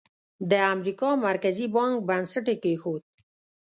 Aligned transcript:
د 0.49 0.53
امریکا 0.73 1.09
مرکزي 1.27 1.67
بانک 1.75 1.95
بنسټ 2.07 2.45
یې 2.51 2.55
کېښود. 2.63 3.03